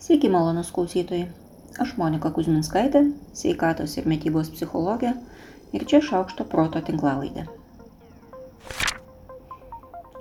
Sveiki, 0.00 0.28
malonus 0.32 0.70
klausytojai. 0.72 1.26
Aš 1.84 1.90
Monika 2.00 2.30
Kuzminskaitė, 2.32 3.02
sveikatos 3.36 3.98
ir 4.00 4.06
mytybos 4.08 4.48
psichologė 4.54 5.10
ir 5.76 5.82
čia 5.90 5.98
šaukšto 6.06 6.46
proto 6.48 6.80
tinklalaidė. 6.86 7.42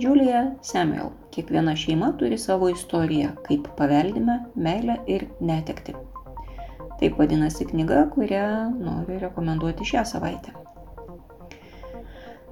Julia 0.04 0.42
Samuel. 0.68 1.14
Kiekviena 1.32 1.78
šeima 1.80 2.10
turi 2.20 2.36
savo 2.44 2.68
istoriją, 2.74 3.30
kaip 3.46 3.70
paveldime 3.78 4.36
meilę 4.68 4.98
ir 5.08 5.30
netekti. 5.40 5.96
Taip 7.00 7.16
vadinasi 7.22 7.70
knyga, 7.72 8.02
kurią 8.18 8.50
noriu 8.82 9.22
rekomenduoti 9.24 9.88
šią 9.94 10.04
savaitę. 10.12 10.58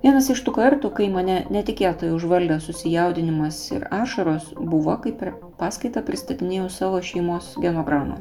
Vienas 0.05 0.31
iš 0.31 0.45
tų 0.47 0.55
kartų, 0.61 0.95
kai 0.95 1.11
mane 1.11 1.41
netikėtai 1.51 2.15
užvaldė 2.15 2.61
susijaudinimas 2.63 3.59
ir 3.75 3.89
ašaros, 3.99 4.53
buvo, 4.55 4.95
kai 5.03 5.11
per 5.11 5.35
paskaitą 5.59 6.03
pristatinėjau 6.07 6.67
savo 6.73 7.03
šeimos 7.11 7.53
genogramą. 7.61 8.17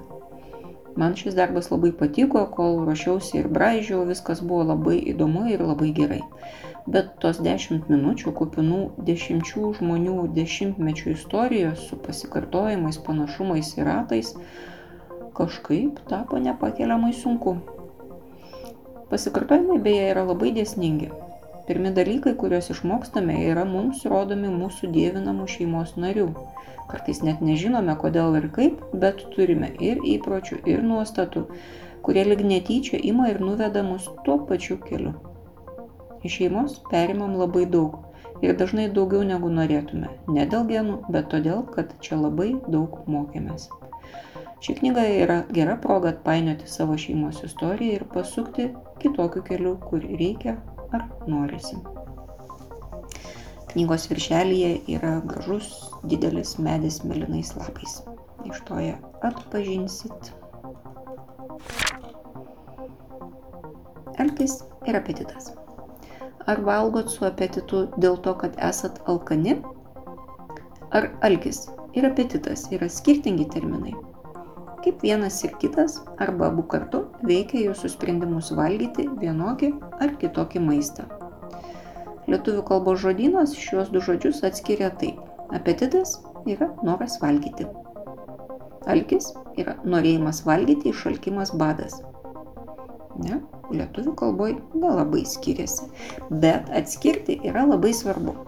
Man 0.96 1.12
šis 1.20 1.34
darbas 1.36 1.66
labai 1.68 1.90
patiko, 1.92 2.46
kol 2.56 2.78
ruošiausi 2.88 3.42
ir 3.42 3.48
braižiau, 3.52 4.06
viskas 4.08 4.40
buvo 4.40 4.62
labai 4.70 4.96
įdomu 5.12 5.42
ir 5.52 5.60
labai 5.60 5.90
gerai. 5.98 6.22
Bet 6.88 7.10
tos 7.20 7.42
dešimt 7.44 7.90
minučių 7.92 8.32
kupinų 8.38 8.78
dešimčių 9.08 9.72
žmonių 9.80 10.16
dešimtmečių 10.38 11.12
istorijos 11.12 11.84
su 11.90 11.98
pasikartojimais, 12.06 13.00
panašumais 13.08 13.74
ir 13.76 13.90
ratais 13.90 14.32
kažkaip 15.36 16.00
tapo 16.08 16.40
nepakeliamai 16.40 17.12
sunku. 17.12 17.58
Pasikartojimai 19.10 19.76
beje 19.84 20.08
yra 20.14 20.24
labai 20.30 20.54
dėsningi. 20.56 21.10
Pirmi 21.66 21.90
dalykai, 21.94 22.36
kuriuos 22.38 22.70
išmokstame, 22.70 23.40
yra 23.50 23.64
mums 23.66 24.04
rodomi 24.06 24.52
mūsų 24.54 24.92
dievinamų 24.94 25.48
šeimos 25.50 25.96
narių 25.98 26.28
kartais 26.90 27.22
net 27.26 27.42
nežinome 27.42 27.94
kodėl 28.00 28.36
ir 28.40 28.48
kaip, 28.56 28.80
bet 29.02 29.22
turime 29.34 29.72
ir 29.82 30.02
įpročių, 30.14 30.60
ir 30.70 30.82
nuostatų, 30.86 31.44
kurie 32.06 32.24
lig 32.26 32.42
netyčia 32.46 33.00
ima 33.10 33.30
ir 33.32 33.40
nuveda 33.42 33.82
mus 33.86 34.08
tuo 34.26 34.38
pačiu 34.50 34.78
keliu. 34.82 35.14
Iš 36.26 36.40
šeimos 36.40 36.78
perimam 36.90 37.36
labai 37.38 37.64
daug 37.70 37.98
ir 38.44 38.54
dažnai 38.60 38.86
daugiau 38.92 39.24
negu 39.26 39.50
norėtume. 39.50 40.12
Ne 40.28 40.46
dėl 40.52 40.66
genų, 40.70 41.00
bet 41.10 41.30
todėl, 41.34 41.64
kad 41.74 41.92
čia 42.04 42.18
labai 42.20 42.52
daug 42.68 43.02
mokėmės. 43.10 43.68
Ši 44.64 44.78
knyga 44.78 45.02
yra 45.24 45.36
gera 45.52 45.76
proga 45.82 46.14
atpainioti 46.14 46.68
savo 46.70 46.96
šeimos 46.98 47.42
istoriją 47.46 48.00
ir 48.00 48.06
pasukti 48.14 48.70
kitokiu 49.02 49.42
keliu, 49.46 49.76
kur 49.82 50.02
reikia 50.02 50.56
ar 50.96 51.04
norisi. 51.30 51.78
Knygos 53.72 54.06
viršelyje 54.10 54.70
yra 54.96 55.12
gražus 55.30 55.68
didelis 56.10 56.54
medis 56.58 57.02
melinais 57.04 57.52
lapais. 57.58 58.00
Iš 58.48 58.62
to 58.68 58.80
ją 58.80 58.96
atpažinsit. 59.28 60.32
Alkis 64.24 64.58
ir 64.88 64.96
apetitas. 64.96 65.52
Ar 66.46 66.62
valgot 66.64 67.10
su 67.10 67.26
apetitu 67.28 67.84
dėl 68.00 68.16
to, 68.24 68.32
kad 68.42 68.56
esat 68.70 69.00
alkani? 69.12 69.58
Ar 70.94 71.10
alkis 71.28 71.66
ir 71.98 72.06
apetitas 72.08 72.68
yra 72.72 72.88
skirtingi 72.88 73.48
terminai? 73.52 73.96
Kaip 74.86 75.00
vienas 75.02 75.40
ir 75.42 75.50
kitas, 75.58 75.96
arba 76.22 76.46
abu 76.46 76.62
kartu 76.70 77.00
veikia 77.26 77.64
jūsų 77.64 77.88
sprendimus 77.90 78.52
valgyti 78.54 79.08
vienokį 79.18 79.72
ar 79.98 80.12
kitokį 80.20 80.62
maistą. 80.62 81.08
Lietuvių 82.30 82.62
kalbos 82.68 83.00
žodynas 83.02 83.56
šios 83.58 83.90
du 83.90 83.98
žodžius 83.98 84.44
atskiria 84.46 84.92
taip. 85.00 85.18
Apetitas 85.58 86.14
yra 86.46 86.70
noras 86.86 87.18
valgyti. 87.18 87.66
Alkis 88.86 89.32
yra 89.58 89.74
norėjimas 89.82 90.44
valgyti, 90.46 90.94
išalkimas 90.94 91.50
badas. 91.58 91.98
Ne, 93.18 93.42
lietuvių 93.74 94.14
kalboje 94.22 94.60
nelabai 94.70 95.26
skiriasi, 95.26 95.90
bet 96.30 96.70
atskirti 96.70 97.40
yra 97.42 97.66
labai 97.66 97.90
svarbu. 97.90 98.38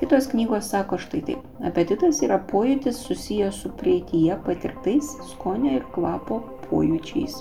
Kitos 0.00 0.30
knygos 0.32 0.70
sako 0.72 0.96
štai 0.96 1.18
taip. 1.28 1.40
Apetitas 1.68 2.22
yra 2.24 2.38
pojūtis 2.50 3.02
susijęs 3.04 3.58
su 3.60 3.68
praeitie 3.76 4.32
patirtais 4.46 5.10
skonio 5.34 5.74
ir 5.76 5.82
kvapo 5.92 6.38
pojūčiais. 6.70 7.34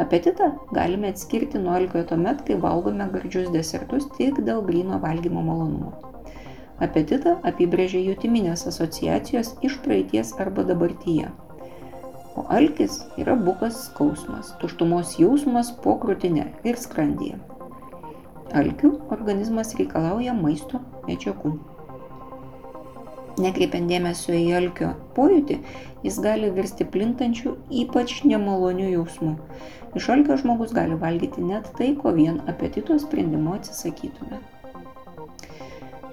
Apetitą 0.00 0.46
galime 0.72 1.10
atskirti 1.12 1.60
nuo 1.60 1.74
alkio 1.76 2.00
tuomet, 2.08 2.40
kai 2.48 2.56
valgome 2.62 3.04
gardžius 3.12 3.52
desertus 3.52 4.08
tik 4.16 4.40
dėl 4.48 4.64
grino 4.66 4.96
valgymo 5.02 5.44
malonumo. 5.44 5.92
Apetitą 6.88 7.36
apibrėžia 7.52 8.00
jutiminės 8.06 8.64
asociacijos 8.72 9.52
iš 9.68 9.76
praeities 9.84 10.32
arba 10.40 10.64
dabartyje. 10.70 11.28
O 12.34 12.46
alkis 12.50 12.96
yra 13.20 13.36
bukas 13.36 13.84
skausmas, 13.90 14.56
tuštumos 14.64 15.18
jausmas 15.20 15.70
po 15.84 15.94
krūtinė 16.00 16.48
ir 16.64 16.80
skrandyje. 16.80 17.38
Alkių 18.56 18.90
organizmas 19.14 19.76
reikalauja 19.78 20.34
maisto 20.40 20.80
medžiagų. 21.06 21.54
Nekreipiant 23.42 23.90
dėmesio 23.90 24.30
į 24.38 24.52
alkio 24.60 24.92
pojūtį, 25.16 25.56
jis 26.06 26.16
gali 26.22 26.52
virsti 26.54 26.84
plintančių, 26.86 27.56
ypač 27.82 28.20
nemalonių 28.30 28.86
jausmų. 28.92 29.32
Iš 29.98 30.04
alkio 30.14 30.36
žmogus 30.38 30.70
gali 30.76 30.94
valgyti 30.98 31.42
net 31.42 31.64
tai, 31.78 31.88
ko 31.98 32.08
vien 32.14 32.36
apetito 32.50 32.98
sprendimo 33.02 33.50
atsisakytume. 33.58 34.38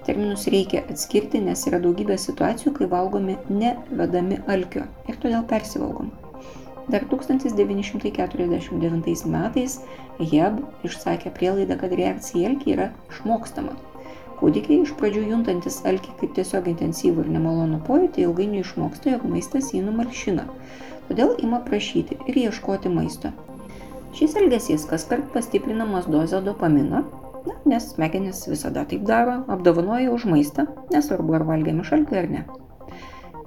Terminus 0.02 0.48
reikia 0.50 0.82
atskirti, 0.90 1.38
nes 1.46 1.62
yra 1.70 1.78
daugybė 1.82 2.16
situacijų, 2.18 2.70
kai 2.78 2.86
valgomi 2.90 3.34
nevedami 3.50 4.36
alkio 4.50 4.82
ir 5.06 5.14
todėl 5.22 5.46
persivalgom. 5.46 6.10
Dar 6.90 7.02
1949 7.06 9.26
metais 9.30 9.78
Jeb 10.18 10.58
išsakė 10.86 11.30
prielaidą, 11.38 11.78
kad 11.80 11.94
reakcija 11.98 12.42
į 12.42 12.46
alkį 12.50 12.74
yra 12.74 12.86
išmokstama. 13.10 13.72
Kūdikiai 14.42 14.80
iš 14.82 14.90
pradžių 14.98 15.20
juntantis 15.30 15.76
alkį 15.86 16.16
kaip 16.18 16.32
tiesiog 16.34 16.66
intensyvų 16.72 17.22
ir 17.22 17.28
nemalonų 17.36 17.76
pojūtį 17.86 18.24
ilgainiui 18.24 18.64
išmoksta, 18.64 19.12
jog 19.12 19.28
maistas 19.30 19.68
jį 19.70 19.84
numalšina. 19.86 20.48
Todėl 21.06 21.36
ima 21.46 21.60
prašyti 21.62 22.18
ir 22.26 22.40
ieškoti 22.48 22.90
maisto. 22.90 23.30
Šis 24.18 24.34
elgesys 24.40 24.88
kaskart 24.90 25.30
pastiprinamas 25.36 26.10
dozę 26.10 26.42
dopamino, 26.42 27.04
na, 27.46 27.54
nes 27.70 27.86
smegenys 27.92 28.42
visada 28.50 28.82
taip 28.90 29.06
daro, 29.06 29.38
apdovanoja 29.46 30.10
už 30.10 30.26
maistą, 30.34 30.66
nesvarbu 30.90 31.38
ar 31.38 31.46
valgėme 31.52 31.86
šalkį 31.86 32.20
ar 32.24 32.30
ne. 32.34 32.42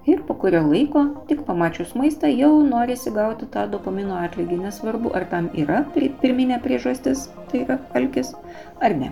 Ir 0.08 0.24
po 0.24 0.40
kurio 0.40 0.64
laiko, 0.64 1.04
tik 1.28 1.44
pamačius 1.44 1.92
maistą, 2.00 2.32
jau 2.32 2.54
norisi 2.64 3.12
gauti 3.12 3.52
tą 3.52 3.68
dopamino 3.76 4.16
atlygį, 4.24 4.64
nesvarbu 4.64 5.12
ar 5.18 5.28
tam 5.36 5.52
yra 5.60 5.84
pirminė 5.92 6.64
priežastis, 6.64 7.28
tai 7.52 7.66
yra 7.68 7.82
alkis, 8.00 8.32
ar 8.80 8.96
ne. 9.04 9.12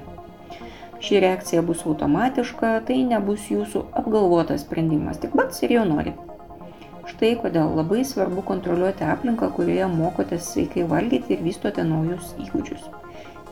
Ši 1.03 1.19
reakcija 1.19 1.61
bus 1.67 1.81
automatiška, 1.83 2.77
tai 2.87 3.01
nebus 3.03 3.49
jūsų 3.51 3.81
apgalvotas 3.99 4.61
sprendimas, 4.63 5.17
tik 5.19 5.33
pats 5.35 5.59
ir 5.65 5.73
jau 5.75 5.83
nori. 5.89 6.13
Štai 7.09 7.33
kodėl 7.41 7.73
labai 7.75 8.05
svarbu 8.07 8.45
kontroliuoti 8.47 9.03
aplinką, 9.11 9.49
kurioje 9.57 9.89
mokotės 9.91 10.47
sveikai 10.53 10.85
valgyti 10.87 11.35
ir 11.35 11.43
vystote 11.43 11.83
naujus 11.83 12.31
įgūdžius. 12.45 12.87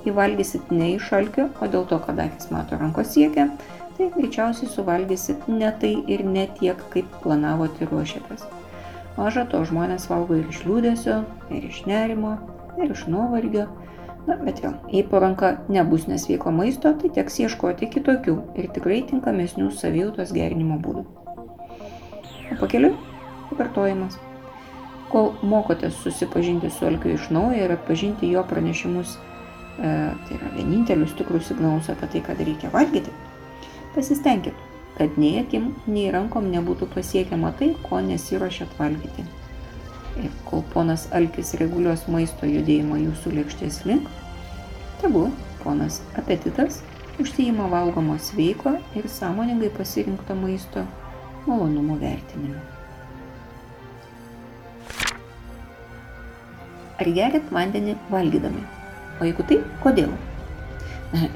Jei 0.05 0.15
valgysit 0.15 0.71
ne 0.71 0.93
iš 0.93 1.11
alkio, 1.17 1.49
o 1.59 1.67
dėl 1.75 1.83
to, 1.91 1.99
kad 2.05 2.23
akis 2.23 2.47
mato 2.55 2.79
rankos 2.79 3.11
siekia, 3.17 3.49
tai 3.97 4.07
greičiausiai 4.15 4.71
suvalgysit 4.71 5.43
ne 5.51 5.75
tai 5.83 5.91
ir 6.07 6.23
ne 6.23 6.47
tiek, 6.55 6.79
kaip 6.95 7.11
planavote 7.25 7.83
ir 7.83 7.91
ruošėtės. 7.91 8.47
Maža 9.19 9.43
to 9.51 9.59
žmonės 9.67 10.07
valgo 10.07 10.39
ir 10.39 10.47
iš 10.49 10.63
liūdėsio, 10.63 11.19
ir 11.51 11.67
iš 11.67 11.83
nerimo, 11.91 12.37
ir 12.79 12.95
iš 12.95 13.03
nuovargio. 13.11 13.67
Na, 14.27 14.35
bet 14.37 14.59
vėl, 14.61 14.75
jei 14.93 15.05
po 15.07 15.19
ranka 15.21 15.55
nebus 15.71 16.05
nesveiko 16.09 16.51
maisto, 16.53 16.91
tai 16.93 17.09
teks 17.13 17.39
ieškoti 17.41 17.89
kitokių 17.89 18.35
ir 18.61 18.67
tikrai 18.75 19.01
tinkamesnių 19.09 19.71
savijautos 19.73 20.33
gerinimo 20.35 20.77
būdų. 20.81 21.05
O 22.51 22.59
pakeliu 22.59 22.93
Pakartojimas. 23.51 24.15
Kol 25.11 25.33
mokotės 25.43 25.97
susipažinti 26.05 26.69
su 26.71 26.85
alkiu 26.87 27.17
iš 27.17 27.27
naujo 27.35 27.65
ir 27.65 27.73
atpažinti 27.73 28.29
jo 28.31 28.45
pranešimus, 28.47 29.17
e, 29.17 29.91
tai 30.27 30.37
yra 30.37 30.51
vienintelius 30.55 31.17
tikrus 31.19 31.49
signalus 31.51 31.89
apie 31.91 32.07
tai, 32.13 32.21
kad 32.29 32.39
reikia 32.39 32.71
valgyti, 32.71 33.11
pasistengit, 33.95 34.55
kad 34.95 35.19
nei 35.19 35.41
akim, 35.41 35.73
nei 35.87 36.07
rankom 36.15 36.47
nebūtų 36.53 36.87
pasiekiama 36.95 37.51
tai, 37.59 37.73
ko 37.89 37.99
nesiuošiat 38.07 38.79
valgyti. 38.79 39.27
Ir 40.19 40.31
kol 40.47 40.65
ponas 40.73 41.07
Alkis 41.15 41.53
reguliuos 41.59 42.03
maisto 42.11 42.49
judėjimą 42.49 42.99
jūsų 43.05 43.35
lėkštės 43.37 43.83
link, 43.87 44.09
tegul 44.99 45.29
ponas 45.63 46.01
apetitas 46.19 46.81
užsijima 47.21 47.69
valgomo 47.71 48.17
sveiko 48.19 48.75
ir 48.97 49.07
sąmoningai 49.07 49.71
pasirinkto 49.77 50.35
maisto 50.35 50.83
malonumų 51.45 51.97
vertinimu. 52.01 52.59
Ar 57.01 57.09
gerit 57.15 57.47
vandenį 57.53 57.95
valgydami? 58.11 58.61
O 59.21 59.25
jeigu 59.25 59.45
taip, 59.49 59.65
kodėl? 59.81 60.11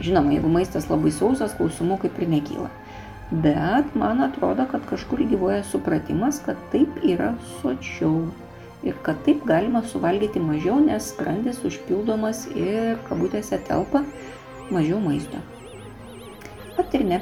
Žinoma, 0.06 0.36
jeigu 0.36 0.50
maistas 0.51 0.89
labai 0.92 1.12
sausas, 1.13 1.56
klausimų 1.57 1.98
kaip 2.04 2.19
ir 2.22 2.30
nekyla. 2.36 2.69
Bet 3.31 3.95
man 3.98 4.22
atrodo, 4.22 4.68
kad 4.69 4.86
kažkur 4.86 5.24
gyvoja 5.25 5.63
supratimas, 5.66 6.38
kad 6.45 6.60
taip 6.74 7.00
yra 7.01 7.31
sočiau 7.57 8.27
ir 8.86 8.98
kad 9.06 9.22
taip 9.26 9.46
galima 9.50 9.82
suvalgyti 9.92 10.40
mažiau, 10.40 10.78
nes 10.80 11.10
skrandis 11.12 11.64
užpildomas 11.68 12.46
ir 12.54 13.00
kabutėse 13.10 13.60
telpa 13.68 14.04
mažiau 14.72 15.02
maisto. 15.02 15.42
Pat 16.76 16.94
ir 16.98 17.06
ne. 17.10 17.20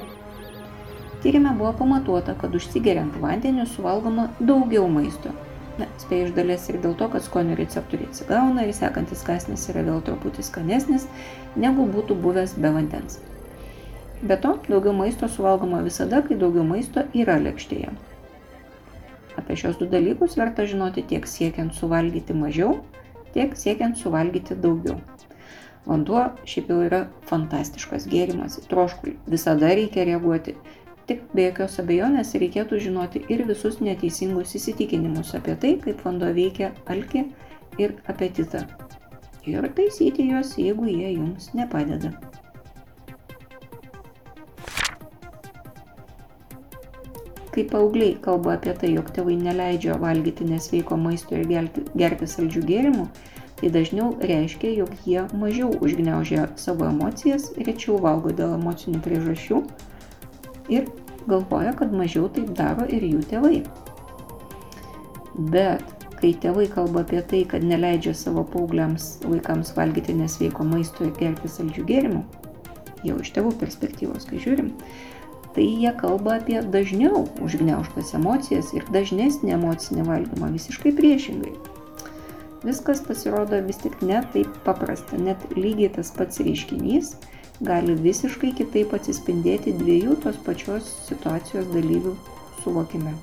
Tyrime 1.24 1.54
buvo 1.56 1.72
pamatuota, 1.80 2.36
kad 2.40 2.56
užsigeriant 2.56 3.16
vandeniu 3.24 3.66
suvalgoma 3.70 4.28
daugiau 4.40 4.90
maisto. 4.92 5.32
Na, 5.80 5.88
spėjau 5.98 6.28
iš 6.28 6.34
dalies 6.36 6.66
ir 6.70 6.78
dėl 6.84 6.94
to, 7.00 7.08
kad 7.10 7.24
skonio 7.26 7.56
receptoriai 7.58 8.12
atsigauna 8.12 8.68
ir 8.68 8.76
sekantis 8.78 9.24
kasnis 9.26 9.64
yra 9.72 9.82
vėl 9.88 10.04
truputį 10.06 10.44
skanesnis, 10.46 11.08
negu 11.56 11.88
būtų 11.96 12.20
buvęs 12.26 12.58
be 12.62 12.70
vandens. 12.76 13.22
Be 14.22 14.38
to, 14.44 14.54
daugiau 14.68 14.94
maisto 14.96 15.28
suvalgoma 15.32 15.82
visada, 15.88 16.22
kai 16.28 16.38
daugiau 16.40 16.68
maisto 16.68 17.08
yra 17.24 17.40
lėkštėje. 17.42 17.96
Apie 19.40 19.58
šios 19.58 19.80
du 19.80 19.88
dalykus 19.90 20.38
verta 20.38 20.66
žinoti 20.70 21.04
tiek 21.10 21.26
siekiant 21.28 21.74
suvalgyti 21.78 22.36
mažiau, 22.38 22.78
tiek 23.34 23.56
siekiant 23.58 23.98
suvalgyti 23.98 24.58
daugiau. 24.66 25.00
Vanduo 25.86 26.22
šiaip 26.48 26.70
jau 26.72 26.80
yra 26.86 27.02
fantastiškas 27.28 28.06
gėrimas, 28.12 28.60
troškulį 28.72 29.18
visada 29.34 29.74
reikia 29.76 30.06
reaguoti. 30.08 30.56
Tik 31.10 31.26
be 31.36 31.50
jokios 31.50 31.76
abejonės 31.84 32.32
reikėtų 32.40 32.80
žinoti 32.86 33.26
ir 33.34 33.44
visus 33.50 33.82
neteisingus 33.84 34.56
įsitikinimus 34.60 35.34
apie 35.40 35.58
tai, 35.60 35.74
kaip 35.84 36.06
vanduo 36.08 36.30
veikia 36.38 36.72
alkį 36.88 37.26
ir 37.84 37.98
apetitą. 38.08 38.64
Ir 39.50 39.68
taisyti 39.76 40.30
juos, 40.30 40.56
jeigu 40.56 40.88
jie 40.88 41.18
jums 41.18 41.50
nepadeda. 41.58 42.14
Kai 47.54 47.64
paaugliai 47.70 48.18
kalba 48.22 48.56
apie 48.58 48.74
tai, 48.82 48.90
jog 48.96 49.12
tėvai 49.14 49.36
neleidžia 49.38 50.00
valgyti 50.02 50.48
nesveiko 50.50 50.98
maisto 50.98 51.38
ir 51.38 51.46
gerti, 51.52 51.84
gerti 52.00 52.30
saldžių 52.32 52.64
gėrimų, 52.70 53.06
tai 53.60 53.70
dažniau 53.76 54.10
reiškia, 54.20 54.72
jog 54.80 54.94
jie 55.06 55.28
mažiau 55.38 55.70
užgneužia 55.86 56.48
savo 56.58 56.90
emocijas, 56.90 57.52
rečiau 57.68 58.00
valgo 58.02 58.34
dėl 58.34 58.56
emocinių 58.58 59.04
priežasčių 59.06 59.62
ir 60.74 60.90
galvoja, 61.30 61.76
kad 61.78 61.94
mažiau 61.94 62.26
taip 62.34 62.50
daro 62.58 62.88
ir 62.90 63.06
jų 63.06 63.22
tėvai. 63.30 63.62
Bet 65.54 65.86
kai 66.20 66.34
tėvai 66.40 66.66
kalba 66.72 67.02
apie 67.04 67.22
tai, 67.28 67.42
kad 67.54 67.64
neleidžia 67.68 68.14
savo 68.18 68.46
paaugliams 68.48 69.18
vaikams 69.28 69.74
valgyti 69.78 70.16
nesveiko 70.16 70.66
maisto 70.68 71.06
ir 71.08 71.16
gerti 71.20 71.50
saldžių 71.52 71.88
gėrimų, 71.90 72.22
jau 73.04 73.18
iš 73.20 73.34
tėvų 73.36 73.58
perspektyvos, 73.60 74.30
kai 74.30 74.40
žiūrim, 74.44 74.70
tai 75.54 75.66
jie 75.68 75.92
kalba 76.00 76.40
apie 76.40 76.62
dažniau 76.76 77.28
užgneuštas 77.46 78.16
emocijas 78.18 78.72
ir 78.74 78.88
dažnesnį 78.94 79.54
emocinį 79.58 80.08
valgymą, 80.08 80.50
visiškai 80.56 80.94
priešingai. 80.98 81.54
Viskas 82.64 83.04
pasirodo 83.04 83.60
vis 83.66 83.82
tik 83.84 84.00
ne 84.02 84.22
taip 84.34 84.50
paprasta, 84.66 85.20
net 85.20 85.42
lygiai 85.58 85.92
tas 85.98 86.14
pats 86.16 86.40
reiškinys 86.40 87.14
gali 87.64 87.96
visiškai 88.00 88.54
kitaip 88.58 88.96
atsispindėti 88.96 89.76
dviejų 89.78 90.18
tos 90.24 90.40
pačios 90.48 90.90
situacijos 91.10 91.70
dalyvių 91.76 92.16
suvokime. 92.64 93.14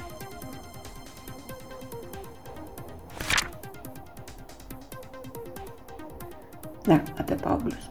Dar 6.87 7.03
apie 7.21 7.37
paauglius. 7.41 7.91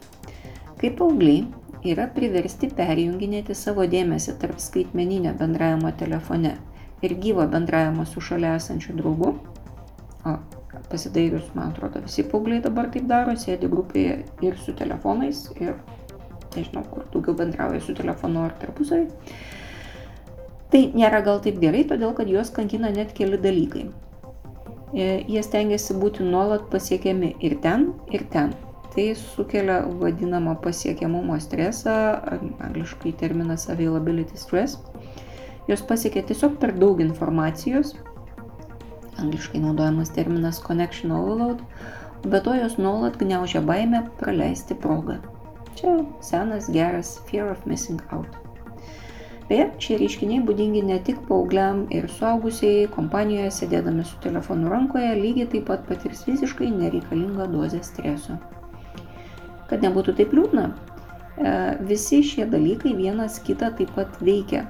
Kaip 0.80 0.96
paaugliai, 0.98 1.44
yra 1.86 2.06
priversti 2.12 2.68
perjunginėti 2.76 3.54
savo 3.56 3.86
dėmesį 3.88 4.36
tarp 4.40 4.60
skaitmeninio 4.60 5.32
bendravimo 5.38 5.92
telefone 5.96 6.56
ir 7.02 7.14
gyvo 7.22 7.46
bendravimo 7.48 8.04
su 8.04 8.20
šalia 8.20 8.56
esančiu 8.58 8.96
draugu. 8.98 9.34
O 10.28 10.34
pasidairius, 10.90 11.48
man 11.54 11.70
atrodo, 11.70 12.02
visi 12.04 12.24
paaugliai 12.28 12.60
dabar 12.64 12.90
taip 12.92 13.06
daro, 13.08 13.32
sėdi 13.38 13.70
grupėje 13.70 14.20
ir 14.44 14.58
su 14.60 14.74
telefonais, 14.76 15.46
ir 15.60 15.74
nežinau, 16.56 16.84
kur 16.90 17.06
daugiau 17.14 17.36
bendrauja 17.38 17.80
su 17.84 17.94
telefonu 17.96 18.44
ar 18.44 18.54
tarpusavį. 18.60 19.08
Tai 20.70 20.80
nėra 20.94 21.22
gal 21.26 21.40
taip 21.42 21.58
gerai, 21.62 21.84
todėl 21.88 22.12
kad 22.14 22.28
juos 22.30 22.52
kankina 22.54 22.90
net 22.94 23.14
keli 23.16 23.40
dalykai. 23.40 23.88
E, 24.90 25.06
jie 25.30 25.42
stengiasi 25.46 25.96
būti 25.98 26.26
nuolat 26.26 26.66
pasiekiami 26.70 27.36
ir 27.46 27.56
ten, 27.62 27.92
ir 28.10 28.26
ten 28.30 28.52
tai 28.94 29.14
sukelia 29.14 29.80
vadinamą 30.00 30.56
pasiekiamumo 30.62 31.38
stresą, 31.40 31.94
angliškai 32.66 33.12
terminas 33.12 33.68
availability 33.70 34.36
stress. 34.36 34.78
Jos 35.68 35.82
pasiekia 35.86 36.22
tiesiog 36.26 36.58
per 36.58 36.74
daug 36.74 37.00
informacijos, 37.00 37.94
angliškai 39.18 39.60
naudojamas 39.62 40.10
terminas 40.10 40.60
connection 40.62 41.12
overload, 41.12 41.62
be 42.26 42.40
to 42.40 42.54
jos 42.54 42.78
nuolat 42.78 43.18
gniaužia 43.18 43.60
baimę 43.60 44.02
praleisti 44.18 44.74
progą. 44.74 45.20
Čia 45.78 46.00
senas 46.20 46.70
geras 46.70 47.20
fear 47.30 47.50
of 47.50 47.66
missing 47.66 48.02
out. 48.10 48.40
Beje, 49.50 49.64
šie 49.82 49.96
reiškiniai 49.98 50.44
būdingi 50.46 50.82
ne 50.86 50.98
tik 51.06 51.24
paaugliam 51.26 51.80
ir 51.94 52.04
suaugusiai, 52.18 52.86
kompanijoje 52.94 53.50
sėdėdami 53.56 54.04
su 54.06 54.18
telefonu 54.22 54.70
rankoje 54.70 55.10
lygiai 55.18 55.48
taip 55.54 55.66
pat 55.70 55.82
patirs 55.88 56.22
visiškai 56.28 56.70
nereikalingą 56.70 57.48
dozę 57.50 57.82
streso. 57.82 58.38
Kad 59.70 59.84
nebūtų 59.86 60.16
taip 60.18 60.32
liūdna, 60.34 60.66
e, 61.38 61.50
visi 61.86 62.24
šie 62.26 62.46
dalykai 62.50 62.96
vienas 62.98 63.38
kitą 63.46 63.70
taip 63.78 63.92
pat 63.94 64.16
veikia. 64.18 64.64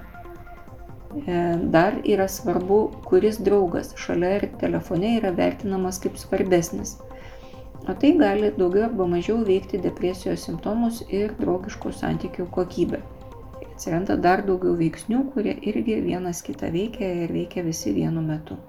E, 1.27 1.39
dar 1.73 1.97
yra 2.05 2.27
svarbu, 2.29 2.81
kuris 3.09 3.41
draugas 3.47 3.95
šalia 3.99 4.35
ir 4.39 4.45
telefone 4.61 5.17
yra 5.17 5.33
vertinamas 5.39 5.99
kaip 6.05 6.21
svarbesnis. 6.21 6.99
O 7.89 7.95
tai 7.97 8.13
gali 8.21 8.53
daugiau 8.59 8.85
arba 8.91 9.09
mažiau 9.09 9.41
veikti 9.49 9.81
depresijos 9.81 10.45
simptomus 10.45 11.01
ir 11.09 11.33
draugiškų 11.41 11.95
santykių 11.97 12.47
kokybę. 12.59 13.01
Atsiranda 13.71 14.19
dar 14.21 14.45
daugiau 14.45 14.77
veiksnių, 14.77 15.25
kurie 15.33 15.57
irgi 15.73 15.97
vienas 16.05 16.45
kitą 16.45 16.69
veikia 16.77 17.09
ir 17.25 17.33
veikia 17.33 17.65
visi 17.65 17.97
vienu 17.97 18.21
metu. 18.21 18.61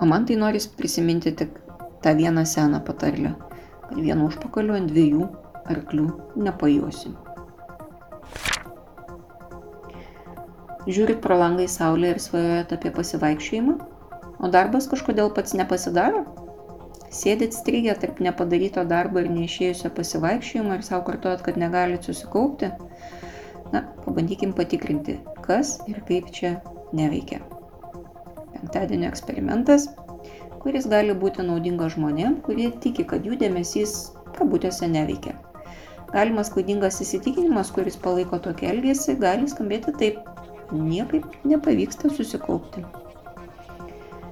O 0.00 0.08
man 0.08 0.24
tai 0.24 0.40
noris 0.40 0.66
prisiminti 0.66 1.36
tik 1.36 1.60
tą 2.02 2.16
vieną 2.16 2.48
seną 2.48 2.80
patarlę 2.88 3.36
vienu 3.96 4.28
užpakaliu 4.28 4.76
ant 4.78 4.90
dviejų 4.92 5.28
arklių 5.72 6.06
nepajosi. 6.46 7.12
Žiūrit 10.82 11.20
pro 11.22 11.36
langą 11.38 11.62
į 11.62 11.70
saulę 11.70 12.10
ir 12.10 12.18
svajojat 12.22 12.72
apie 12.74 12.90
pasivaikščiojimą, 12.94 13.74
o 14.42 14.48
darbas 14.50 14.88
kažkodėl 14.90 15.30
pats 15.36 15.54
nepasidaro? 15.54 16.24
Sėdit 17.12 17.54
strigę 17.54 17.94
tarp 18.02 18.18
nepadaryto 18.24 18.82
darbo 18.88 19.20
ir 19.22 19.28
neišėjusio 19.30 19.92
pasivaikščiojimo 19.94 20.78
ir 20.78 20.84
savo 20.86 21.04
kartuot, 21.06 21.44
kad 21.46 21.60
negalit 21.60 22.08
susikaupti? 22.08 22.72
Na, 23.72 23.84
pabandykim 24.02 24.56
patikrinti, 24.56 25.20
kas 25.44 25.76
ir 25.92 26.02
kaip 26.08 26.32
čia 26.34 26.56
neveikia. 26.96 27.38
Penktadienio 28.56 29.10
eksperimentas 29.12 29.86
kuris 30.62 30.86
gali 30.90 31.14
būti 31.18 31.42
naudingas 31.46 31.96
žmonėm, 31.96 32.38
kurie 32.46 32.68
tiki, 32.84 33.04
kad 33.12 33.26
jų 33.26 33.38
dėmesys 33.40 34.12
kabutėse 34.36 34.88
neveikia. 34.90 35.34
Galimas 36.12 36.50
klaidingas 36.52 37.00
įsitikinimas, 37.02 37.72
kuris 37.74 37.96
palaiko 37.96 38.38
tokį 38.46 38.68
elgesį, 38.74 39.16
gali 39.20 39.48
skambėti 39.50 39.94
taip- 39.98 40.18
niekaip 40.90 41.24
nepavyksta 41.52 42.10
susikaupti. 42.12 42.84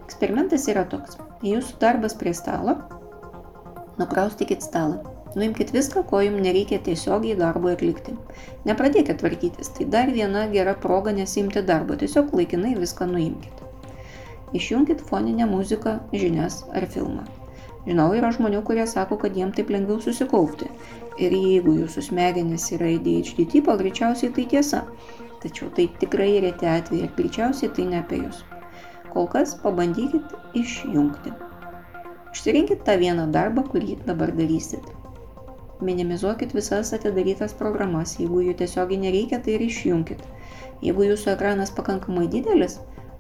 Eksperimentas 0.05 0.69
yra 0.69 0.85
toks. 0.85 1.17
Jūsų 1.43 1.79
darbas 1.81 2.15
prie 2.23 2.35
stalo, 2.35 2.77
nukraustykit 3.99 4.63
stalą. 4.63 5.01
Nuimkite 5.37 5.73
viską, 5.73 6.03
ko 6.11 6.21
jums 6.27 6.43
nereikia 6.43 6.81
tiesiogiai 6.83 7.37
darbo 7.39 7.71
atlikti. 7.71 8.17
Nepradėkite 8.67 9.15
tvarkytis, 9.23 9.71
tai 9.77 9.87
dar 9.95 10.11
viena 10.17 10.47
gera 10.53 10.75
proga 10.75 11.15
nesimti 11.15 11.63
darbo, 11.63 11.97
tiesiog 11.97 12.35
laikinai 12.35 12.75
viską 12.79 13.07
nuimkite. 13.13 13.60
Išjunkit 14.57 15.02
foninę 15.07 15.47
muziką, 15.47 15.99
žinias 16.12 16.64
ar 16.75 16.87
filmą. 16.90 17.26
Žinau, 17.87 18.11
yra 18.19 18.28
žmonių, 18.35 18.61
kurie 18.66 18.85
sako, 18.90 19.16
kad 19.23 19.37
jiems 19.38 19.57
taip 19.57 19.71
lengviau 19.73 20.02
susikaupti. 20.04 20.69
Ir 21.23 21.35
jeigu 21.37 21.76
jūsų 21.78 22.02
smegenys 22.11 22.66
yra 22.76 22.90
ADHD 22.97 23.47
tipo, 23.54 23.76
greičiausiai 23.80 24.33
tai 24.37 24.47
tiesa. 24.52 24.83
Tačiau 25.40 25.71
tai 25.76 25.87
tikrai 26.02 26.33
reti 26.45 26.69
atvejai 26.69 27.07
ir 27.07 27.14
greičiausiai 27.16 27.73
tai 27.76 27.87
ne 27.92 28.00
apie 28.02 28.21
jūs. 28.25 28.42
Kol 29.14 29.30
kas 29.33 29.54
pabandykit 29.62 30.35
išjungti. 30.61 31.33
Išsirinkit 32.35 32.85
tą 32.87 32.99
vieną 33.00 33.30
darbą, 33.35 33.64
kurį 33.73 33.97
dabar 34.07 34.35
darysit. 34.37 34.85
Minimizuokit 35.80 36.52
visas 36.52 36.92
atidarytas 36.92 37.57
programas, 37.57 38.19
jeigu 38.21 38.42
jų 38.45 38.59
tiesiogiai 38.61 39.00
nereikia, 39.07 39.40
tai 39.40 39.57
ir 39.57 39.64
išjungkit. 39.64 40.21
Jeigu 40.85 41.07
jūsų 41.09 41.33
ekranas 41.33 41.73
pakankamai 41.76 42.26
didelis, 42.33 42.76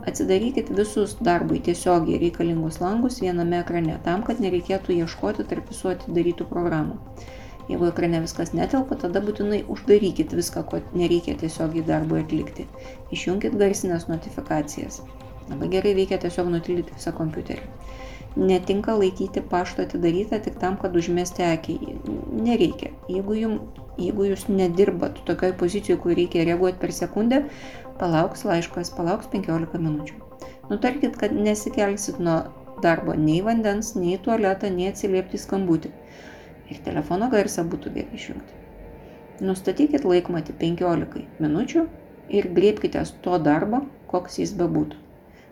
Atsidarykit 0.08 0.70
visus 0.76 1.16
darbui 1.20 1.60
tiesiogiai 1.64 2.20
reikalingus 2.22 2.80
langus 2.80 3.20
viename 3.20 3.58
ekrane, 3.60 3.98
tam, 4.06 4.22
kad 4.24 4.40
nereikėtų 4.40 4.96
ieškoti 5.02 5.44
tarp 5.50 5.68
visų 5.72 5.92
atidarytų 5.94 6.46
programų. 6.48 6.96
Jeigu 7.70 7.86
ekrane 7.86 8.18
viskas 8.24 8.54
netelpa, 8.56 8.96
tada 8.98 9.20
būtinai 9.22 9.60
uždarykit 9.70 10.32
viską, 10.34 10.64
ko 10.70 10.80
nereikia 10.96 11.36
tiesiogiai 11.38 11.84
darbui 11.86 12.22
atlikti. 12.24 12.66
Išjungit 13.14 13.54
garsinės 13.60 14.08
notifikacijas. 14.10 15.02
Labai 15.50 15.68
gerai 15.74 15.92
veikia 15.98 16.18
tiesiog 16.22 16.50
nutildyti 16.50 16.96
visą 16.96 17.12
kompiuterį. 17.14 17.68
Netinka 18.40 18.94
laikyti 18.94 19.42
paštą 19.52 19.86
atidarytą 19.86 20.38
tik 20.42 20.58
tam, 20.62 20.76
kad 20.82 20.96
užmesti 20.96 21.42
akį. 21.46 21.78
Nereikia. 22.46 22.90
Jeigu, 23.10 23.36
jum, 23.38 23.56
jeigu 23.98 24.28
jūs 24.28 24.46
nedirbat 24.50 25.18
tokioj 25.26 25.56
pozicijoje, 25.62 25.98
kur 26.02 26.14
reikia 26.18 26.46
reaguoti 26.46 26.78
per 26.82 26.94
sekundę, 26.94 27.44
palauks 28.00 28.46
laiškas, 28.48 28.92
palauks 28.96 29.28
15 29.34 29.78
minučių. 29.84 30.16
Nutarkit, 30.70 31.16
kad 31.20 31.34
nesikelsit 31.34 32.20
nuo 32.22 32.38
darbo 32.84 33.14
nei 33.18 33.40
vandens, 33.44 33.94
nei 33.98 34.16
tualetą, 34.24 34.70
nei 34.72 34.88
atsiliepti 34.90 35.40
skambutį 35.40 35.92
ir 36.70 36.80
telefono 36.86 37.28
garsą 37.32 37.64
būtų 37.68 37.92
gerai 37.96 38.18
išjungti. 38.18 38.58
Nustatykit 39.44 40.04
laikmatį 40.06 40.56
15 40.60 41.42
minučių 41.42 41.86
ir 42.40 42.48
griebkitės 42.56 43.14
to 43.24 43.38
darbo, 43.42 43.82
koks 44.10 44.38
jis 44.42 44.52
bebūtų. 44.56 44.98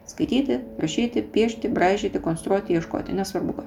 Skaityti, 0.09 0.61
rašyti, 0.81 1.25
piešti, 1.35 1.69
bražyti, 1.73 2.21
konstruoti, 2.25 2.77
ieškoti, 2.79 3.17
nesvarbu 3.17 3.59
ką. 3.59 3.65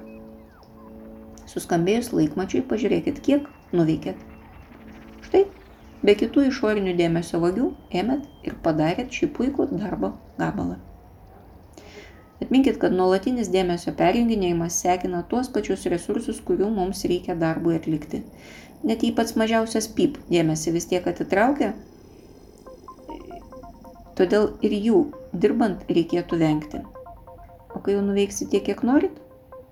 Suskambėjus 1.52 2.10
laikmačiui 2.16 2.64
pažiūrėkit, 2.70 3.20
kiek 3.22 3.46
nuveikėt. 3.76 4.18
Štai, 5.26 5.44
be 6.06 6.14
kitų 6.18 6.48
išorinių 6.50 6.94
dėmesio 6.98 7.40
vagių 7.42 7.68
ėmėt 8.00 8.48
ir 8.48 8.56
padarėt 8.64 9.14
šį 9.18 9.28
puikų 9.36 9.68
darbo 9.74 10.14
gabalą. 10.38 10.80
Atminkit, 12.42 12.80
kad 12.82 12.94
nuolatinis 12.98 13.52
dėmesio 13.54 13.92
perjunginėjimas 13.98 14.80
sekina 14.82 15.22
tuos 15.30 15.50
pačius 15.54 15.86
resursus, 15.92 16.40
kurių 16.42 16.72
mums 16.74 17.04
reikia 17.12 17.36
darbui 17.38 17.76
atlikti. 17.78 18.22
Net 18.82 19.04
jei 19.06 19.14
pats 19.14 19.36
mažiausias 19.38 19.86
pip 19.98 20.18
dėmesį 20.32 20.74
vis 20.74 20.88
tiek 20.90 21.06
atitraukia, 21.06 21.70
todėl 24.18 24.50
ir 24.66 24.74
jų 24.88 24.98
dirbant 25.44 25.86
reikėtų 25.98 26.40
vengti. 26.42 26.82
O 27.72 27.80
kai 27.84 27.94
jau 27.94 28.02
nuveiksi 28.04 28.50
tiek, 28.50 28.66
kiek 28.66 28.82
norit, 28.90 29.14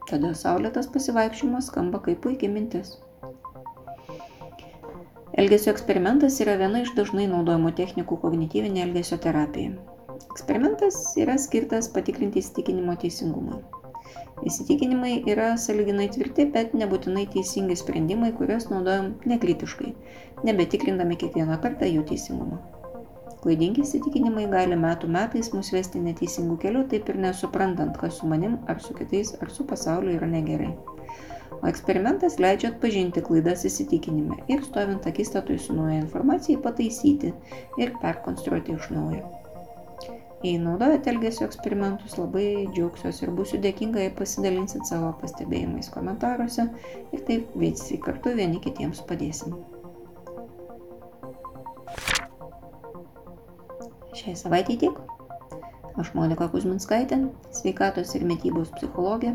tada 0.07 0.31
saulėtas 0.39 0.87
pasivaikščiojimas 0.95 1.73
skamba 1.73 1.99
kaip 2.07 2.23
puikiai 2.23 2.55
mintis. 2.55 2.95
Elgesio 5.41 5.73
eksperimentas 5.73 6.35
yra 6.45 6.53
viena 6.61 6.83
iš 6.85 6.91
dažnai 6.93 7.23
naudojamų 7.31 7.71
technikų 7.79 8.19
kognityvinė 8.21 8.83
elgesio 8.83 9.17
terapija. 9.25 9.71
Eksperimentas 10.35 10.99
yra 11.23 11.39
skirtas 11.41 11.89
patikrinti 11.95 12.43
įsitikinimo 12.43 12.93
teisingumui. 13.01 13.63
Įsitikinimai 14.51 15.15
yra 15.33 15.55
saliginai 15.63 16.11
tvirti, 16.13 16.45
bet 16.57 16.77
nebūtinai 16.83 17.25
teisingi 17.33 17.79
sprendimai, 17.81 18.35
kuriuos 18.37 18.69
naudojam 18.75 19.15
nekritiškai, 19.33 19.95
nebetikrindami 20.51 21.17
kiekvieną 21.25 21.57
kartą 21.65 21.89
jų 21.89 22.05
teisingumą. 22.13 22.61
Klaidingi 23.41 23.87
įsitikinimai 23.87 24.45
gali 24.53 24.77
metų 24.85 25.09
metais 25.17 25.55
mus 25.57 25.73
vesti 25.73 26.05
neteisingų 26.05 26.61
kelių, 26.67 26.85
taip 26.93 27.09
ir 27.09 27.25
nesuprantant, 27.25 27.97
kas 28.03 28.21
su 28.21 28.29
manim 28.29 28.61
ar 28.69 28.85
su 28.85 28.93
kitais 29.01 29.33
ar 29.41 29.57
su 29.57 29.65
pasauliu 29.73 30.19
yra 30.21 30.29
negerai. 30.37 30.75
O 31.61 31.69
eksperimentas 31.69 32.39
leidžia 32.41 32.71
atpažinti 32.73 33.21
klaidas 33.25 33.67
įsitikinime 33.69 34.39
ir 34.49 34.63
stovint 34.65 35.05
akistatui 35.11 35.59
su 35.61 35.77
nauja 35.77 35.99
informacija 36.01 36.61
pataisyti 36.65 37.35
ir 37.83 37.93
perkonstruoti 38.01 38.79
iš 38.79 38.89
naujo. 38.95 39.27
Jei 40.41 40.57
naudojate 40.57 41.11
elgesio 41.13 41.45
eksperimentus, 41.45 42.15
labai 42.17 42.47
džiaugsiuosi 42.73 43.27
ir 43.27 43.33
būsiu 43.37 43.59
dėkinga, 43.61 44.01
jei 44.01 44.13
pasidalinsit 44.17 44.89
savo 44.89 45.11
pastebėjimais 45.21 45.93
komentaruose 45.93 46.65
ir 47.13 47.27
taip 47.29 47.53
visi 47.61 48.01
kartu 48.01 48.33
vieni 48.39 48.63
kitiems 48.65 49.03
padėsim. 49.11 49.59
Šiai 54.17 54.33
savaitai 54.37 54.79
tiek. 54.81 54.97
Aš 56.01 56.15
Monika 56.17 56.49
Kuzminskaitė, 56.49 57.21
sveikatos 57.53 58.17
ir 58.17 58.25
mytybos 58.25 58.73
psichologė, 58.79 59.35